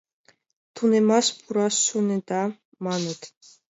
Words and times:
—Тунемаш 0.75 1.27
пураш 1.39 1.75
шонеда, 1.87 2.43
маныт. 2.85 3.21